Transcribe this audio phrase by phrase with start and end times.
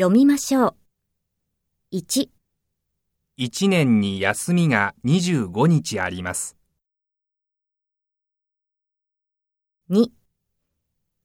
[0.00, 0.76] 読みましょう。
[1.92, 2.30] 1、
[3.38, 6.56] 1年に休みが25日あります。
[9.90, 10.06] 2、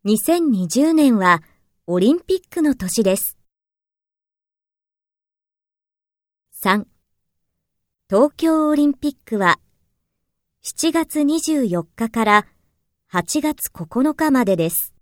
[0.03, 1.41] 2020年は
[1.87, 3.37] オリンピックの年です。
[6.61, 6.83] 3、
[8.09, 9.57] 東京オリンピックは
[10.65, 12.45] 7月24日から
[13.13, 14.93] 8月9日までです。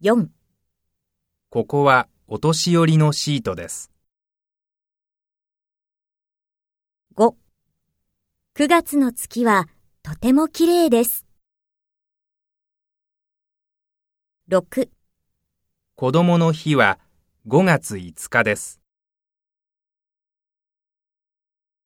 [0.00, 0.28] 4、
[1.54, 3.92] ここはお年寄りのシートです。
[7.14, 7.34] 5、
[8.54, 9.68] 9月の月は
[10.02, 11.26] とても綺麗です。
[14.48, 14.88] 6、
[15.94, 16.98] 子供の日は
[17.46, 18.80] 5月5日です。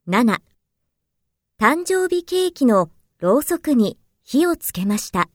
[0.06, 0.38] 7
[1.60, 5.28] 誕生日ケーキのろうそくに火をつけました。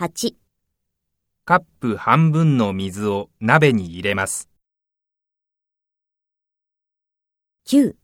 [0.00, 0.41] 8
[1.44, 4.48] カップ半分の水を鍋に入れます。
[7.66, 7.96] 9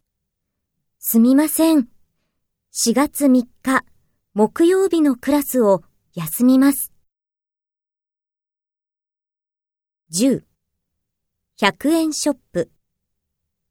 [0.98, 1.88] すみません。
[2.74, 3.84] 4月3日
[4.34, 6.92] 木曜日のクラスを休みます。
[10.12, 10.42] 10
[11.60, 12.72] 100円ショップ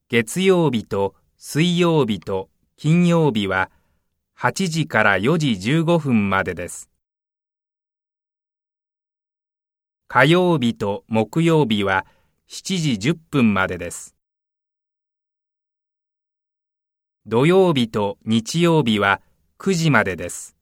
[0.08, 3.70] 月曜日と水曜日と金曜日は
[4.40, 6.90] 8時から4時15分までです。
[10.10, 12.06] 火曜日と木曜日は
[12.50, 14.16] 7時10分までです。
[17.26, 19.20] 土曜日と日曜日は
[19.60, 20.56] 9時までです。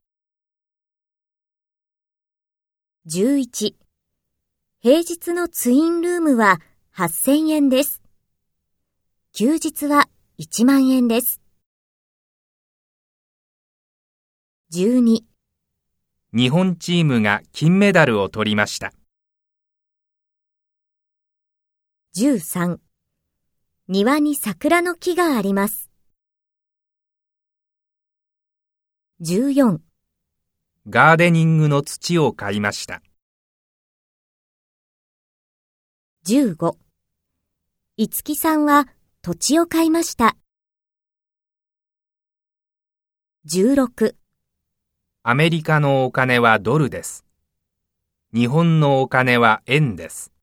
[3.07, 3.75] 11
[4.81, 6.59] 平日のツインルームは
[6.95, 8.01] 8000円です。
[9.31, 10.09] 休日は
[10.39, 11.39] 1万円です。
[14.73, 15.19] 12
[16.33, 18.91] 日本チームが金メダルを取りました。
[22.17, 22.77] 13
[23.89, 25.91] 庭に桜の木があります。
[29.19, 29.79] 14
[30.87, 33.01] ガーデニングの土を買いました。
[36.25, 36.77] 15
[37.97, 38.87] いつきさんは
[39.21, 40.37] 土地を買いました。
[43.45, 44.15] 16
[45.23, 47.25] アメリカのお金はドルです。
[48.33, 50.34] 日本のお金は円です。